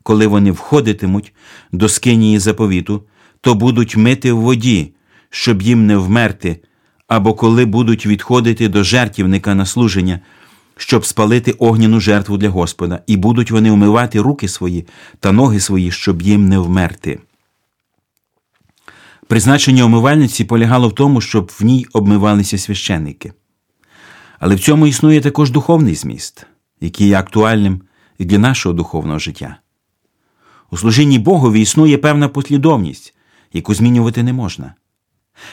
Коли 0.02 0.26
вони 0.26 0.50
входитимуть 0.50 1.32
до 1.72 1.88
скинії 1.88 2.38
заповіту, 2.38 3.02
то 3.40 3.54
будуть 3.54 3.96
мити 3.96 4.32
в 4.32 4.40
воді, 4.40 4.92
щоб 5.30 5.62
їм 5.62 5.86
не 5.86 5.96
вмерти, 5.96 6.60
або 7.08 7.34
коли 7.34 7.64
будуть 7.64 8.06
відходити 8.06 8.68
до 8.68 8.84
жертівника 8.84 9.54
на 9.54 9.66
служення, 9.66 10.20
щоб 10.76 11.06
спалити 11.06 11.52
огняну 11.52 12.00
жертву 12.00 12.36
для 12.36 12.48
Господа, 12.48 13.02
і 13.06 13.16
будуть 13.16 13.50
вони 13.50 13.70
умивати 13.70 14.20
руки 14.20 14.48
свої 14.48 14.86
та 15.20 15.32
ноги 15.32 15.60
свої, 15.60 15.90
щоб 15.90 16.22
їм 16.22 16.48
не 16.48 16.58
вмерти. 16.58 17.18
Призначення 19.30 19.84
умивальниці 19.84 20.44
полягало 20.44 20.88
в 20.88 20.94
тому, 20.94 21.20
щоб 21.20 21.52
в 21.60 21.64
ній 21.64 21.86
обмивалися 21.92 22.58
священники. 22.58 23.32
Але 24.38 24.54
в 24.54 24.60
цьому 24.60 24.86
існує 24.86 25.20
також 25.20 25.50
духовний 25.50 25.94
зміст, 25.94 26.46
який 26.80 27.08
є 27.08 27.18
актуальним 27.18 27.82
і 28.18 28.24
для 28.24 28.38
нашого 28.38 28.72
духовного 28.72 29.18
життя. 29.18 29.56
У 30.70 30.76
служінні 30.76 31.18
Богові 31.18 31.60
існує 31.60 31.98
певна 31.98 32.28
послідовність, 32.28 33.14
яку 33.52 33.74
змінювати 33.74 34.22
не 34.22 34.32
можна. 34.32 34.74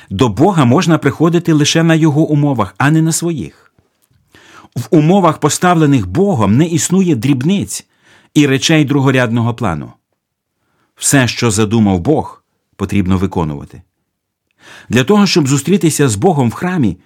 До 0.09 0.29
Бога 0.29 0.65
можна 0.65 0.97
приходити 0.97 1.53
лише 1.53 1.83
на 1.83 1.95
Його 1.95 2.21
умовах, 2.21 2.75
а 2.77 2.91
не 2.91 3.01
на 3.01 3.11
своїх. 3.11 3.73
В 4.75 4.87
умовах, 4.89 5.37
поставлених 5.37 6.07
Богом, 6.07 6.57
не 6.57 6.65
існує 6.65 7.15
дрібниць 7.15 7.87
і 8.33 8.47
речей 8.47 8.85
другорядного 8.85 9.53
плану. 9.53 9.93
Все, 10.95 11.27
що 11.27 11.51
задумав 11.51 11.99
Бог, 11.99 12.43
потрібно 12.77 13.17
виконувати. 13.17 13.81
Для 14.89 15.03
того, 15.03 15.25
щоб 15.25 15.47
зустрітися 15.47 16.09
з 16.09 16.15
Богом 16.15 16.49
в 16.49 16.53
храмі, 16.53 16.97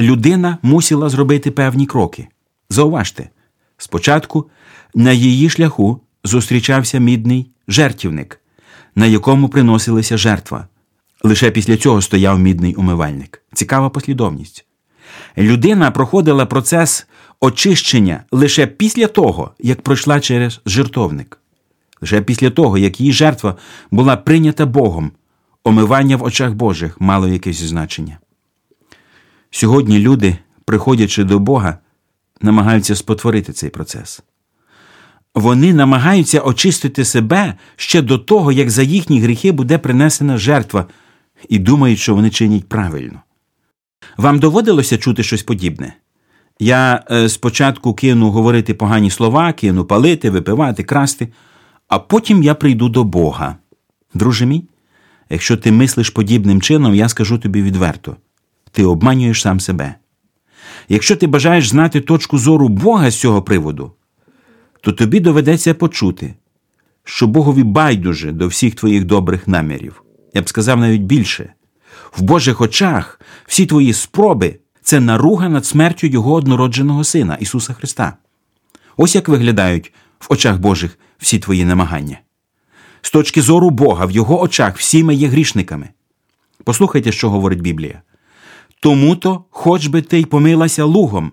людина 0.00 0.58
мусила 0.62 1.08
зробити 1.08 1.50
певні 1.50 1.86
кроки. 1.86 2.28
Зауважте, 2.68 3.28
спочатку 3.76 4.50
на 4.94 5.12
її 5.12 5.50
шляху 5.50 6.00
зустрічався 6.24 6.98
мідний 6.98 7.50
жертівник, 7.68 8.40
на 8.94 9.06
якому 9.06 9.48
приносилася 9.48 10.16
жертва. 10.16 10.68
Лише 11.22 11.50
після 11.50 11.76
цього 11.76 12.02
стояв 12.02 12.38
мідний 12.38 12.74
умивальник. 12.74 13.42
Цікава 13.54 13.90
послідовність. 13.90 14.66
Людина 15.38 15.90
проходила 15.90 16.46
процес 16.46 17.06
очищення 17.40 18.24
лише 18.30 18.66
після 18.66 19.06
того, 19.06 19.50
як 19.58 19.82
пройшла 19.82 20.20
через 20.20 20.60
жертовник. 20.66 21.39
Лише 22.00 22.20
після 22.20 22.50
того, 22.50 22.78
як 22.78 23.00
її 23.00 23.12
жертва 23.12 23.56
була 23.90 24.16
прийнята 24.16 24.66
Богом, 24.66 25.10
омивання 25.64 26.16
в 26.16 26.22
очах 26.22 26.52
Божих 26.52 27.00
мало 27.00 27.28
якесь 27.28 27.62
значення. 27.62 28.18
Сьогодні 29.50 29.98
люди, 29.98 30.36
приходячи 30.64 31.24
до 31.24 31.38
Бога, 31.38 31.78
намагаються 32.40 32.96
спотворити 32.96 33.52
цей 33.52 33.70
процес. 33.70 34.22
Вони 35.34 35.74
намагаються 35.74 36.40
очистити 36.40 37.04
себе 37.04 37.54
ще 37.76 38.02
до 38.02 38.18
того, 38.18 38.52
як 38.52 38.70
за 38.70 38.82
їхні 38.82 39.20
гріхи 39.20 39.52
буде 39.52 39.78
принесена 39.78 40.38
жертва, 40.38 40.86
і 41.48 41.58
думають, 41.58 41.98
що 41.98 42.14
вони 42.14 42.30
чинять 42.30 42.68
правильно. 42.68 43.20
Вам 44.16 44.38
доводилося 44.38 44.98
чути 44.98 45.22
щось 45.22 45.42
подібне? 45.42 45.94
Я 46.60 47.04
е, 47.10 47.28
спочатку 47.28 47.94
кину 47.94 48.30
говорити 48.30 48.74
погані 48.74 49.10
слова, 49.10 49.52
кину 49.52 49.84
палити, 49.84 50.30
випивати, 50.30 50.82
красти, 50.82 51.28
а 51.90 51.98
потім 51.98 52.42
я 52.42 52.54
прийду 52.54 52.88
до 52.88 53.04
Бога. 53.04 53.56
Друже 54.14 54.46
мій, 54.46 54.64
якщо 55.30 55.56
ти 55.56 55.72
мислиш 55.72 56.10
подібним 56.10 56.60
чином, 56.60 56.94
я 56.94 57.08
скажу 57.08 57.38
тобі 57.38 57.62
відверто 57.62 58.16
ти 58.72 58.84
обманюєш 58.84 59.42
сам 59.42 59.60
себе. 59.60 59.94
Якщо 60.88 61.16
ти 61.16 61.26
бажаєш 61.26 61.68
знати 61.68 62.00
точку 62.00 62.38
зору 62.38 62.68
Бога 62.68 63.10
з 63.10 63.20
цього 63.20 63.42
приводу, 63.42 63.92
то 64.80 64.92
тобі 64.92 65.20
доведеться 65.20 65.74
почути, 65.74 66.34
що 67.04 67.26
Богові 67.26 67.62
байдуже 67.62 68.32
до 68.32 68.46
всіх 68.46 68.74
твоїх 68.74 69.04
добрих 69.04 69.48
намірів. 69.48 70.02
Я 70.34 70.42
б 70.42 70.48
сказав 70.48 70.80
навіть 70.80 71.02
більше 71.02 71.52
в 72.12 72.22
Божих 72.22 72.60
очах 72.60 73.20
всі 73.46 73.66
твої 73.66 73.92
спроби 73.92 74.58
це 74.82 75.00
наруга 75.00 75.48
над 75.48 75.66
смертю 75.66 76.06
Його 76.06 76.32
однородженого 76.32 77.04
Сина 77.04 77.34
Ісуса 77.40 77.72
Христа. 77.72 78.16
Ось 78.96 79.14
як 79.14 79.28
виглядають 79.28 79.92
в 80.20 80.26
очах 80.28 80.58
Божих 80.58 80.98
всі 81.20 81.38
твої 81.38 81.64
намагання. 81.64 82.18
З 83.02 83.10
точки 83.10 83.42
зору 83.42 83.70
Бога, 83.70 84.06
в 84.06 84.10
Його 84.10 84.40
очах 84.40 84.76
всі 84.76 85.04
ми 85.04 85.14
є 85.14 85.28
грішниками. 85.28 85.88
Послухайте, 86.64 87.12
що 87.12 87.30
говорить 87.30 87.60
Біблія. 87.60 88.02
Тому 88.80 89.16
то, 89.16 89.44
хоч 89.50 89.86
би 89.86 90.02
ти 90.02 90.20
й 90.20 90.24
помилася 90.24 90.84
лугом, 90.84 91.32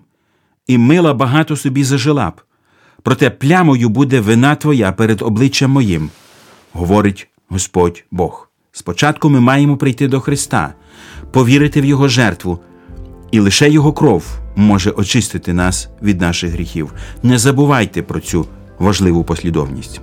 і 0.66 0.78
мила 0.78 1.14
багато 1.14 1.56
собі 1.56 1.84
зажила 1.84 2.30
б, 2.30 2.40
проте 3.02 3.30
плямою 3.30 3.88
буде 3.88 4.20
вина 4.20 4.54
твоя 4.54 4.92
перед 4.92 5.22
обличчям 5.22 5.70
моїм, 5.70 6.10
говорить 6.72 7.28
Господь 7.48 8.04
Бог. 8.10 8.50
Спочатку 8.72 9.30
ми 9.30 9.40
маємо 9.40 9.76
прийти 9.76 10.08
до 10.08 10.20
Христа, 10.20 10.74
повірити 11.32 11.80
в 11.80 11.84
Його 11.84 12.08
жертву, 12.08 12.58
і 13.30 13.40
лише 13.40 13.70
Його 13.70 13.92
кров 13.92 14.24
може 14.56 14.90
очистити 14.90 15.52
нас 15.52 15.88
від 16.02 16.20
наших 16.20 16.50
гріхів. 16.50 16.92
Не 17.22 17.38
забувайте 17.38 18.02
про 18.02 18.20
цю 18.20 18.46
важливу 18.78 19.24
послідовність. 19.24 20.00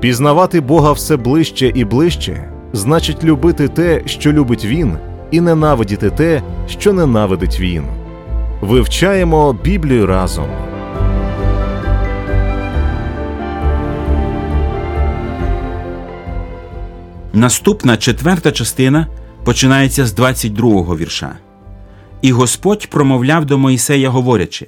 Пізнавати 0.00 0.60
Бога 0.60 0.92
все 0.92 1.16
ближче 1.16 1.72
і 1.74 1.84
ближче 1.84 2.48
значить 2.72 3.24
любити 3.24 3.68
те, 3.68 4.02
що 4.06 4.32
любить 4.32 4.64
Він, 4.64 4.96
і 5.30 5.40
ненавидіти 5.40 6.10
те, 6.10 6.42
що 6.68 6.92
ненавидить 6.92 7.60
Він. 7.60 7.84
Вивчаємо 8.60 9.52
Біблію 9.52 10.06
разом. 10.06 10.46
Наступна 17.32 17.96
четверта 17.96 18.52
частина 18.52 19.06
починається 19.44 20.06
з 20.06 20.14
22-го 20.18 20.96
вірша. 20.96 21.38
І 22.22 22.32
Господь 22.32 22.86
промовляв 22.90 23.44
до 23.44 23.58
Моїсея, 23.58 24.08
говорячи: 24.08 24.66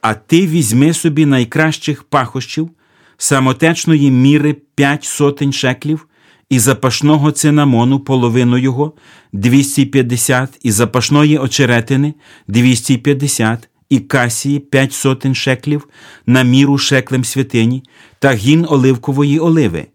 А 0.00 0.14
ти 0.14 0.46
візьми 0.46 0.92
собі 0.92 1.26
найкращих 1.26 2.02
пахощів, 2.02 2.70
самотечної 3.16 4.10
міри 4.10 4.56
п'ять 4.74 5.04
сотень 5.04 5.52
шеклів, 5.52 6.06
і 6.50 6.58
запашного 6.58 7.30
цинамону 7.30 8.00
половину 8.00 8.58
його 8.58 8.92
250, 9.32 10.58
і 10.62 10.70
запашної 10.70 11.38
очеретини 11.38 12.14
250, 12.48 13.68
і 13.88 13.98
касії 13.98 14.58
5 14.58 14.92
сотень 14.92 15.34
шеклів 15.34 15.88
на 16.26 16.42
міру 16.42 16.78
шеклем 16.78 17.24
святині, 17.24 17.82
та 18.18 18.32
гін 18.32 18.66
оливкової 18.68 19.38
оливи, 19.38 19.86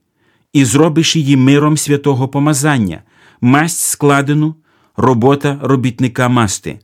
і 0.54 0.66
зробиш 0.66 1.16
її 1.16 1.38
миром 1.38 1.78
святого 1.78 2.28
помазання, 2.28 3.02
масть 3.42 3.80
складену, 3.80 4.56
робота 4.98 5.60
робітника 5.62 6.30
масти. 6.30 6.80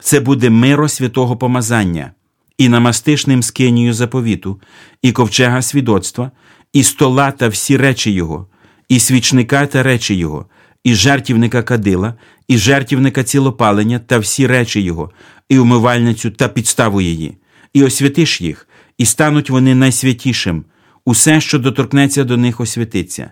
Це 0.00 0.20
буде 0.20 0.50
миро 0.50 0.88
святого 0.88 1.36
помазання, 1.36 2.12
і 2.58 2.68
намастиш 2.68 3.26
ним 3.26 3.42
скинію 3.42 3.94
заповіту, 3.94 4.60
і 5.02 5.12
ковчега 5.12 5.62
свідоцтва, 5.62 6.30
і 6.72 6.82
стола 6.82 7.30
та 7.30 7.48
всі 7.48 7.76
речі 7.76 8.10
його, 8.10 8.46
і 8.88 8.98
свічника 8.98 9.66
та 9.66 9.82
речі 9.82 10.14
його, 10.14 10.46
і 10.84 10.94
жертівника 10.94 11.62
кадила, 11.62 12.14
і 12.48 12.58
жертівника 12.58 13.24
цілопалення 13.24 13.98
та 13.98 14.18
всі 14.18 14.46
речі 14.46 14.80
його, 14.80 15.10
і 15.48 15.58
умивальницю 15.58 16.30
та 16.30 16.48
підставу 16.48 17.00
її, 17.00 17.36
і 17.74 17.84
освятиш 17.84 18.40
їх, 18.40 18.68
і 18.98 19.06
стануть 19.06 19.50
вони 19.50 19.74
найсвятішим, 19.74 20.64
усе, 21.04 21.40
що 21.40 21.58
доторкнеться 21.58 22.24
до 22.24 22.36
них, 22.36 22.60
освятиться. 22.60 23.30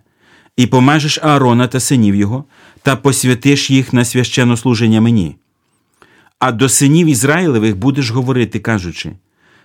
І 0.59 0.67
помажеш 0.67 1.19
Аарона 1.23 1.67
та 1.67 1.81
синів 1.81 2.15
його, 2.15 2.45
та 2.83 2.97
посвятиш 2.97 3.71
їх 3.71 3.93
на 3.93 4.05
священнослуження 4.05 5.01
мені. 5.01 5.37
А 6.39 6.53
до 6.53 6.69
синів 6.69 7.07
Ізраїлевих 7.07 7.77
будеш 7.77 8.11
говорити, 8.11 8.59
кажучи: 8.59 9.13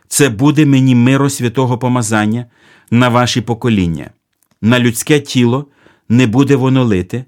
це 0.07 0.29
буде 0.29 0.65
мені 0.65 0.95
миро 0.95 1.29
святого 1.29 1.77
помазання 1.77 2.45
на 2.91 3.09
ваші 3.09 3.41
покоління, 3.41 4.09
на 4.61 4.79
людське 4.79 5.19
тіло 5.19 5.67
не 6.09 6.27
буде 6.27 6.55
воно 6.55 6.83
лите, 6.83 7.25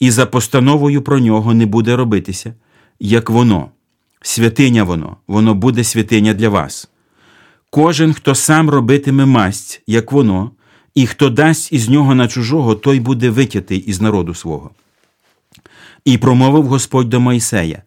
і 0.00 0.10
за 0.10 0.26
постановою 0.26 1.02
про 1.02 1.18
нього 1.18 1.54
не 1.54 1.66
буде 1.66 1.96
робитися, 1.96 2.54
як 3.00 3.30
воно, 3.30 3.70
святиня 4.22 4.84
воно, 4.84 5.16
воно 5.26 5.54
буде 5.54 5.84
святиня 5.84 6.34
для 6.34 6.48
вас. 6.48 6.90
Кожен, 7.70 8.12
хто 8.12 8.34
сам 8.34 8.70
робитиме 8.70 9.26
масть, 9.26 9.82
як 9.86 10.12
воно, 10.12 10.50
і 10.96 11.06
хто 11.06 11.30
дасть 11.30 11.72
із 11.72 11.88
нього 11.88 12.14
на 12.14 12.28
чужого, 12.28 12.74
той 12.74 13.00
буде 13.00 13.30
витятий 13.30 13.78
із 13.78 14.00
народу 14.00 14.34
свого. 14.34 14.70
І 16.04 16.18
промовив 16.18 16.66
Господь 16.66 17.08
до 17.08 17.20
Мойсея: 17.20 17.82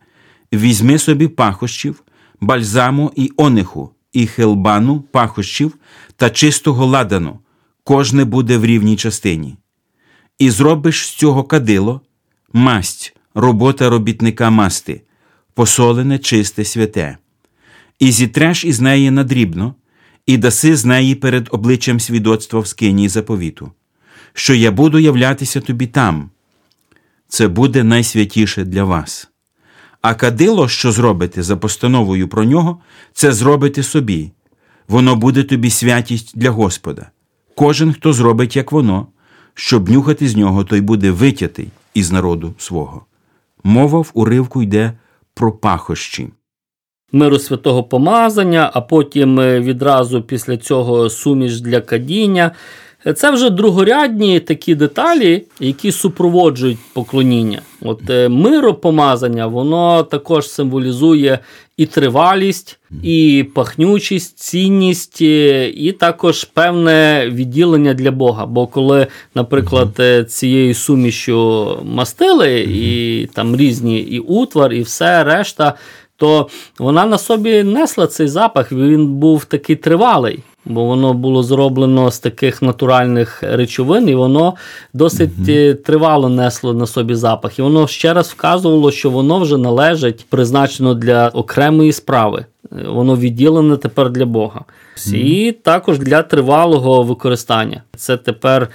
Візьми 0.53 0.97
собі 0.97 1.27
пахощів, 1.27 2.03
бальзаму 2.41 3.11
і 3.15 3.31
ониху, 3.37 3.89
і 4.13 4.27
хелбану 4.27 5.01
пахощів 5.01 5.75
та 6.15 6.29
чистого 6.29 6.85
ладану, 6.85 7.39
кожне 7.83 8.25
буде 8.25 8.57
в 8.57 8.65
рівній 8.65 8.95
частині. 8.95 9.57
І 10.39 10.49
зробиш 10.49 11.05
з 11.05 11.09
цього 11.09 11.43
кадило, 11.43 12.01
масть, 12.53 13.15
робота 13.35 13.89
робітника 13.89 14.49
масти, 14.49 15.01
посолене, 15.53 16.19
чисте, 16.19 16.65
святе, 16.65 17.17
і 17.99 18.11
зітреш 18.11 18.65
із 18.65 18.81
неї 18.81 19.11
надрібно, 19.11 19.75
і 20.29 20.37
даси 20.37 20.75
з 20.75 20.85
неї 20.85 21.15
перед 21.15 21.47
обличчям 21.51 21.99
свідоцтва 21.99 22.59
в 22.59 22.67
скині 22.67 23.09
заповіту, 23.09 23.71
що 24.33 24.53
я 24.53 24.71
буду 24.71 24.99
являтися 24.99 25.61
тобі 25.61 25.87
там. 25.87 26.29
Це 27.27 27.47
буде 27.47 27.83
найсвятіше 27.83 28.63
для 28.63 28.83
вас. 28.83 29.29
А 30.01 30.13
кадило, 30.13 30.67
що 30.67 30.91
зробите 30.91 31.43
за 31.43 31.57
постановою 31.57 32.27
про 32.27 32.43
нього, 32.43 32.81
це 33.13 33.31
зробите 33.31 33.83
собі. 33.83 34.31
Воно 34.87 35.15
буде 35.15 35.43
тобі 35.43 35.69
святість 35.69 36.37
для 36.37 36.49
Господа. 36.49 37.09
Кожен, 37.55 37.93
хто 37.93 38.13
зробить, 38.13 38.55
як 38.55 38.71
воно, 38.71 39.07
щоб 39.53 39.89
нюхати 39.89 40.27
з 40.27 40.35
нього, 40.35 40.63
той 40.63 40.81
буде 40.81 41.11
витятий 41.11 41.67
із 41.93 42.11
народу 42.11 42.53
свого. 42.57 43.05
Мова 43.63 43.99
в 43.99 44.11
уривку 44.13 44.63
йде 44.63 44.93
про 45.33 45.51
пахощі. 45.51 46.29
Миру 47.11 47.39
святого 47.39 47.83
помазання, 47.83 48.71
а 48.73 48.81
потім 48.81 49.39
е, 49.39 49.59
відразу 49.59 50.21
після 50.21 50.57
цього 50.57 51.09
суміш 51.09 51.61
для 51.61 51.81
кадіння. 51.81 52.51
Це 53.15 53.31
вже 53.31 53.49
другорядні 53.49 54.39
такі 54.39 54.75
деталі, 54.75 55.43
які 55.59 55.91
супроводжують 55.91 56.77
поклоніння. 56.93 57.61
От 57.81 58.09
е, 58.09 58.29
миропомазання, 58.29 59.47
воно 59.47 60.03
також 60.03 60.49
символізує 60.49 61.39
і 61.77 61.85
тривалість, 61.85 62.79
і 63.03 63.45
пахнючість, 63.55 64.39
цінність, 64.39 65.21
е, 65.21 65.69
і 65.69 65.91
також 65.91 66.43
певне 66.43 67.29
відділення 67.31 67.93
для 67.93 68.11
Бога. 68.11 68.45
Бо 68.45 68.67
коли, 68.67 69.07
наприклад, 69.35 69.89
е, 69.99 70.23
цією 70.23 70.73
сумішю 70.73 71.67
мастили, 71.83 72.59
і 72.59 73.25
там 73.33 73.55
різні 73.55 73.99
і 73.99 74.19
утвар, 74.19 74.73
і 74.73 74.81
все 74.81 75.23
решта. 75.23 75.73
То 76.19 76.47
вона 76.79 77.05
на 77.05 77.17
собі 77.17 77.63
несла 77.63 78.07
цей 78.07 78.27
запах, 78.27 78.71
він 78.71 79.07
був 79.07 79.45
такий 79.45 79.75
тривалий 79.75 80.39
бо 80.65 80.85
воно 80.85 81.13
було 81.13 81.43
зроблено 81.43 82.11
з 82.11 82.19
таких 82.19 82.61
натуральних 82.61 83.43
речовин, 83.43 84.09
і 84.09 84.15
воно 84.15 84.53
досить 84.93 85.29
mm 85.29 85.75
тривало 85.75 86.29
несло 86.29 86.73
на 86.73 86.87
собі 86.87 87.15
запах. 87.15 87.59
І 87.59 87.61
воно 87.61 87.87
ще 87.87 88.13
раз 88.13 88.27
вказувало, 88.27 88.91
що 88.91 89.09
воно 89.09 89.39
вже 89.39 89.57
належить 89.57 90.25
призначено 90.29 90.93
для 90.93 91.27
окремої 91.27 91.91
справи. 91.91 92.45
Воно 92.71 93.15
відділене 93.15 93.77
тепер 93.77 94.09
для 94.09 94.25
Бога. 94.25 94.61
Mm-hmm. 94.97 95.15
І 95.15 95.51
також 95.51 95.99
для 95.99 96.21
тривалого 96.21 97.03
використання. 97.03 97.83
Це 97.97 98.17
тепер 98.17 98.67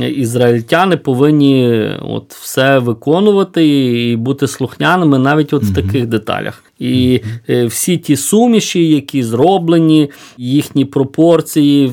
ізраїльтяни 0.00 0.96
повинні 0.96 1.88
от 2.00 2.34
все 2.34 2.78
виконувати 2.78 3.66
і 4.10 4.16
бути 4.16 4.46
слухняними 4.48 5.18
навіть 5.18 5.52
от 5.52 5.62
в 5.62 5.74
таких 5.74 6.06
деталях. 6.06 6.64
І 6.78 7.20
е, 7.48 7.66
всі 7.66 7.96
ті 7.96 8.16
суміші, 8.16 8.88
які 8.88 9.22
зроблені, 9.22 10.10
їхні 10.38 10.84
пропорції. 10.84 11.92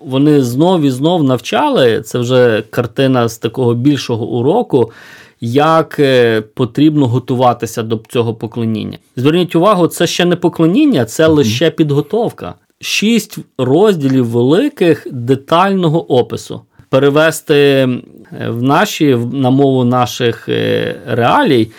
Вони 0.00 0.42
знов 0.42 0.82
і 0.82 0.90
знов 0.90 1.24
навчали. 1.24 2.02
Це 2.02 2.18
вже 2.18 2.62
картина 2.70 3.28
з 3.28 3.38
такого 3.38 3.74
більшого 3.74 4.26
уроку, 4.26 4.92
як 5.40 5.96
е, 5.98 6.40
потрібно 6.40 7.06
готуватися 7.08 7.82
до 7.82 8.00
цього 8.08 8.34
поклоніння. 8.34 8.98
Зверніть 9.16 9.56
увагу, 9.56 9.86
це 9.86 10.06
ще 10.06 10.24
не 10.24 10.36
поклоніння, 10.36 11.04
це 11.04 11.26
лише 11.26 11.70
підготовка. 11.70 12.54
Шість 12.80 13.38
розділів 13.58 14.26
великих 14.26 15.06
детального 15.10 16.12
опису 16.12 16.60
перевести 16.94 17.54
е, 17.54 17.88
в 18.48 18.62
наші 18.62 19.16
на 19.32 19.50
мову 19.50 19.84
наших 19.84 20.48
е, 20.48 20.96
реалій, 21.06 21.70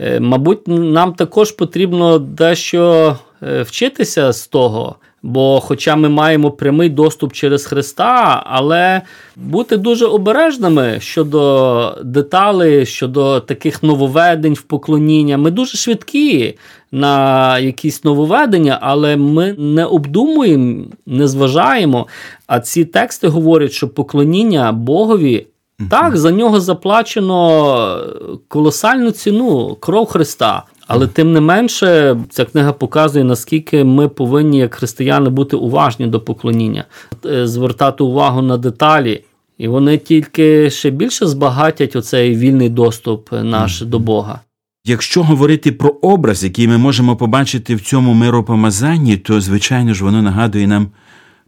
е, 0.00 0.20
мабуть, 0.20 0.68
нам 0.68 1.12
також 1.12 1.52
потрібно 1.52 2.18
дещо 2.18 3.16
вчитися 3.62 4.32
з 4.32 4.46
того. 4.46 4.96
Бо, 5.22 5.60
хоча 5.60 5.96
ми 5.96 6.08
маємо 6.08 6.50
прямий 6.50 6.88
доступ 6.88 7.32
через 7.32 7.64
Христа, 7.66 8.42
але 8.46 9.02
бути 9.36 9.76
дуже 9.76 10.06
обережними 10.06 11.00
щодо 11.00 11.98
деталей, 12.04 12.86
щодо 12.86 13.40
таких 13.40 13.82
нововведень 13.82 14.54
в 14.54 14.62
поклоніння. 14.62 15.38
Ми 15.38 15.50
дуже 15.50 15.78
швидкі 15.78 16.54
на 16.92 17.58
якісь 17.58 18.04
нововведення, 18.04 18.78
але 18.82 19.16
ми 19.16 19.52
не 19.58 19.84
обдумуємо, 19.84 20.84
не 21.06 21.28
зважаємо. 21.28 22.06
А 22.46 22.60
ці 22.60 22.84
тексти 22.84 23.28
говорять, 23.28 23.72
що 23.72 23.88
поклоніння 23.88 24.72
Богові. 24.72 25.46
Так, 25.90 26.16
за 26.16 26.30
нього 26.30 26.60
заплачено 26.60 28.00
колосальну 28.48 29.10
ціну 29.10 29.76
кров 29.80 30.06
Христа. 30.06 30.62
Але 30.86 31.06
тим 31.06 31.32
не 31.32 31.40
менше, 31.40 32.16
ця 32.30 32.44
книга 32.44 32.72
показує, 32.72 33.24
наскільки 33.24 33.84
ми 33.84 34.08
повинні, 34.08 34.58
як 34.58 34.74
християни, 34.74 35.30
бути 35.30 35.56
уважні 35.56 36.06
до 36.06 36.20
поклоніння, 36.20 36.84
е, 37.26 37.46
звертати 37.46 38.04
увагу 38.04 38.42
на 38.42 38.56
деталі, 38.56 39.24
і 39.58 39.68
вони 39.68 39.98
тільки 39.98 40.70
ще 40.70 40.90
більше 40.90 41.26
збагатять 41.26 41.96
оцей 41.96 42.36
вільний 42.36 42.68
доступ 42.68 43.32
наш 43.32 43.80
до 43.80 43.98
Бога. 43.98 44.40
Якщо 44.84 45.22
говорити 45.22 45.72
про 45.72 45.90
образ, 45.90 46.44
який 46.44 46.68
ми 46.68 46.78
можемо 46.78 47.16
побачити 47.16 47.74
в 47.74 47.80
цьому 47.80 48.14
миропомазанні, 48.14 49.16
то, 49.16 49.40
звичайно 49.40 49.94
ж, 49.94 50.04
воно 50.04 50.22
нагадує 50.22 50.66
нам 50.66 50.88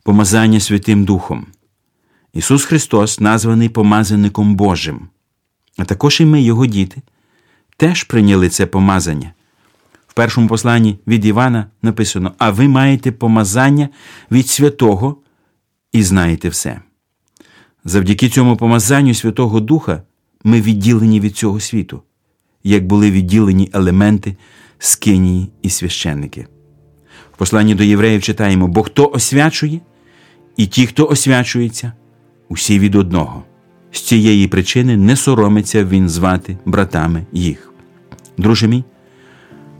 помазання 0.02 0.60
Святим 0.60 1.04
Духом. 1.04 1.46
Ісус 2.34 2.64
Христос 2.64 3.20
названий 3.20 3.68
помазаником 3.68 4.54
Божим, 4.54 5.08
а 5.76 5.84
також 5.84 6.20
і 6.20 6.24
ми, 6.24 6.42
Його 6.42 6.66
діти 6.66 7.02
теж 7.78 8.04
прийняли 8.04 8.48
це 8.48 8.66
помазання. 8.66 9.32
В 10.06 10.14
першому 10.14 10.48
посланні 10.48 10.98
від 11.06 11.24
Івана 11.24 11.66
написано: 11.82 12.32
А 12.38 12.50
ви 12.50 12.68
маєте 12.68 13.12
помазання 13.12 13.88
від 14.30 14.48
святого 14.48 15.16
і 15.92 16.02
знаєте 16.02 16.48
все. 16.48 16.80
Завдяки 17.84 18.28
цьому 18.28 18.56
помазанню 18.56 19.14
Святого 19.14 19.60
Духа 19.60 20.02
ми 20.44 20.60
відділені 20.60 21.20
від 21.20 21.36
цього 21.36 21.60
світу, 21.60 22.02
як 22.64 22.86
були 22.86 23.10
відділені 23.10 23.70
елементи 23.72 24.36
скинії 24.78 25.48
і 25.62 25.70
священники. 25.70 26.46
В 27.34 27.36
посланні 27.36 27.74
до 27.74 27.84
євреїв 27.84 28.22
читаємо: 28.22 28.68
бо 28.68 28.82
хто 28.82 29.10
освячує, 29.10 29.80
і 30.56 30.66
ті, 30.66 30.86
хто 30.86 31.08
освячується, 31.08 31.92
усі 32.48 32.78
від 32.78 32.94
одного, 32.94 33.44
З 33.90 34.00
цієї 34.00 34.48
причини 34.48 34.96
не 34.96 35.16
соромиться 35.16 35.84
він 35.84 36.08
звати 36.08 36.58
братами 36.64 37.26
їх. 37.32 37.67
Друже 38.38 38.68
мій, 38.68 38.84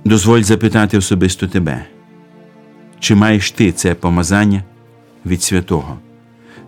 дозволь 0.05 0.42
запитати 0.42 0.99
особисто 0.99 1.47
тебе, 1.49 1.85
чи 3.01 3.14
маєш 3.14 3.51
ти 3.51 3.73
це 3.73 3.94
помазання 3.94 4.62
від 5.27 5.42
святого, 5.42 5.99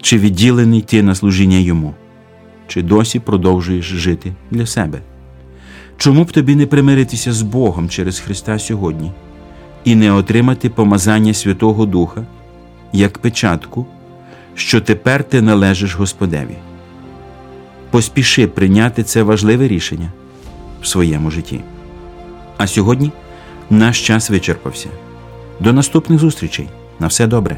чи 0.03 0.18
відділений 0.18 0.81
ти 0.81 1.03
на 1.03 1.14
служіння 1.14 1.59
йому, 1.59 1.94
чи 2.66 2.83
досі 2.83 3.20
продовжуєш 3.20 3.85
жити 3.85 4.33
для 4.50 4.66
себе? 4.66 5.00
Чому 5.96 6.24
б 6.24 6.33
тобі 6.33 6.55
не 6.55 6.66
примиритися 6.66 7.33
з 7.33 7.42
Богом 7.42 7.88
через 7.88 8.20
Христа 8.20 8.59
сьогодні 8.59 9.12
і 9.85 9.94
не 9.94 10.12
отримати 10.12 10.70
помазання 10.70 11.35
Святого 11.35 11.87
Духа 11.87 12.26
як 12.92 13.18
печатку, 13.18 13.87
що 14.55 14.81
тепер 14.81 15.24
ти 15.24 15.42
належиш 15.42 15.94
Господеві? 15.94 16.57
Поспіши 17.90 18.46
прийняти 18.46 19.03
це 19.03 19.22
важливе 19.22 19.68
рішення 19.68 20.12
в 20.83 20.87
своєму 20.87 21.31
житті. 21.31 21.61
А 22.60 22.66
сьогодні 22.66 23.12
наш 23.70 24.06
час 24.06 24.30
вичерпався. 24.30 24.88
До 25.60 25.72
наступних 25.72 26.18
зустрічей. 26.18 26.68
На 26.98 27.06
все 27.06 27.26
добре. 27.26 27.56